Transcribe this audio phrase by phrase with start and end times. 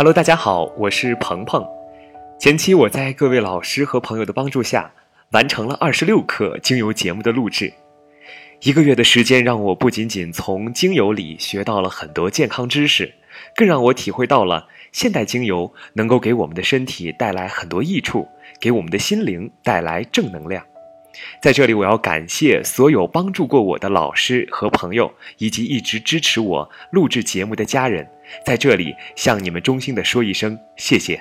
[0.00, 1.62] Hello，大家好，我是鹏鹏。
[2.38, 4.90] 前期我在各位老师和朋友的帮助下，
[5.32, 7.70] 完成了二十六课精油节目的录制。
[8.62, 13.12] 一个月的时间，让我不仅仅从精油里学到了很多健康知识，
[13.54, 18.26] 更让我体会到了现代精油能够给我们的身体带来很多益处，
[18.58, 20.64] 给我们的心灵带来正能量。
[21.42, 28.08] 在这里，我要感谢所有帮助过我的老师和朋友，以及一直支持我录制节目的家人。
[28.46, 31.20] 在这里，向你们衷心的说一声谢谢。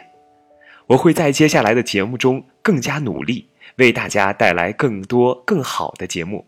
[0.88, 6.48] 我会在接下来的节目中更加努力，为大家带来更多更好的节目。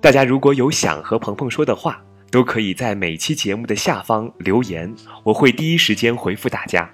[0.00, 6.90] 大家如果有想和鹏鹏说的话，都可以在每期节目的下方留言，我会第一时间回复大家。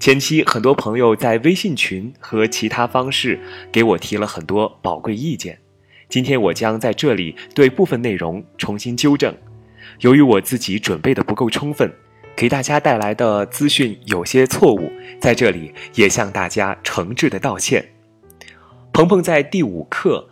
[0.00, 3.40] 前期很多朋友在微信群和其他方式
[3.72, 5.58] 给我提了很多宝贵意见，
[6.08, 9.34] 今天我将在这里对部分内容重新纠正。
[10.00, 11.92] 由于我自己准备的不够充分，
[12.36, 17.84] 给大家带来的资讯有些错误，在这里也向大家诚挚的道歉。
[18.92, 20.30] 鹏鹏在第五课。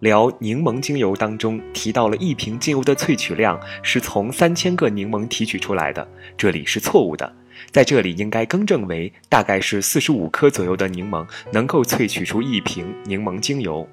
[0.00, 7.34] 聊柠檬精油当中提到了一瓶精油的萃取量是从三千个柠檬提取出来的，这里是错误的，
[7.70, 13.88] 在这里应该更正为大概是四十五克左右的柠檬能够萃取出一瓶柠檬精油，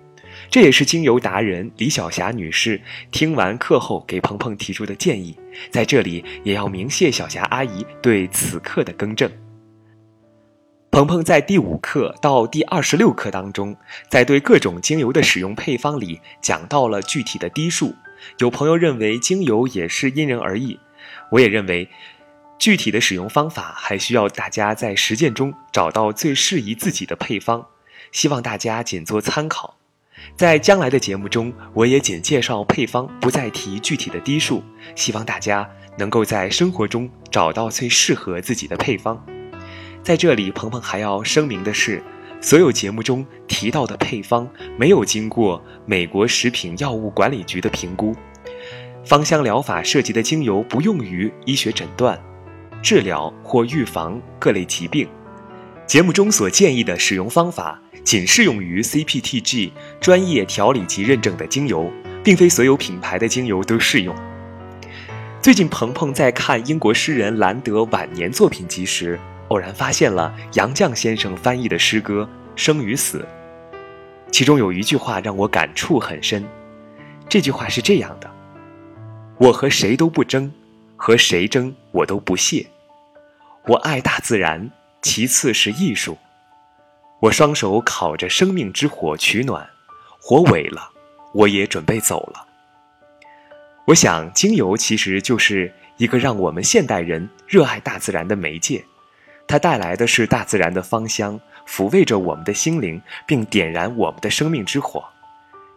[0.50, 5.38] 这也是精油达人李晓霞女士听完课后给鹏鹏提出的建议，
[5.72, 9.30] 在这里也要明谢小霞阿姨对此课的更正。
[10.92, 13.76] 鹏鹏在第五课到第二十六课当中，
[14.08, 17.94] 在对各种精油的使用配方里讲到了具体的滴数。
[18.40, 20.80] 有朋友认为精油也是因人而异，
[21.32, 21.90] 我也认为，
[22.58, 27.68] 具体的使用方法还需要大家在实践中找到最适宜自己的配方。
[28.12, 29.78] 希望大家仅做参考。
[30.38, 34.64] 在将来的节目中，我也仅介绍配方，不再提具体的滴数。
[34.96, 39.24] 希望大家能够在生活中找到最适合自己的配方。
[40.02, 42.02] 在这里，鹏鹏还要声明的是，
[42.42, 48.16] 所有节目中提到的配方没有经过美国食品药物管理局的评估。
[49.04, 52.20] 芳香疗法涉及的精油不用于医学诊断、
[52.86, 55.10] 治疗或预防各类疾病。
[55.88, 61.92] 节目中所建议的使用方法仅适用于 CPTG 专业调理及认证的精油，
[62.24, 64.16] 并非所有品牌的精油都适用。
[65.42, 69.20] 最近，鹏鹏在看英国诗人兰德晚年作品集时。
[69.48, 72.28] 偶然发现了杨绛先生翻译的诗歌
[72.60, 73.20] 《生与死》，
[74.32, 76.44] 其中有一句话让我感触很深。
[77.28, 78.30] 这句话是这样的
[79.38, 80.52] ：“我和谁都不争，
[80.96, 82.66] 和谁争我都不屑。
[83.68, 84.70] 我爱大自然，
[85.02, 86.18] 其次是艺术。
[87.22, 89.68] 我双手烤着生命之火取暖，
[90.22, 90.92] 火萎了，
[91.34, 92.46] 我也准备走了。”
[93.88, 98.84] 我想，精油其实就是一个让我们现代人热爱大自然的媒介。
[99.48, 105.04] 它带来的是大自然的芳香，抚慰着我们的心灵，并点燃我们的生命之火。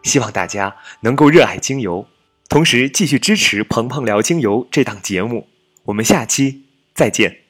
[0.03, 2.07] 希望大家能够热爱精油，
[2.47, 5.47] 同时继续支持《鹏鹏聊精油》这档节目。
[5.85, 7.48] 我们下期再见。